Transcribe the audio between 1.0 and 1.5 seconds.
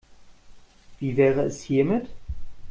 wäre